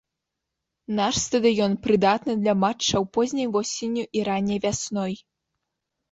[0.99, 5.13] Наш стадыён прыдатны для матчаў позняй восенню і ранняй вясной.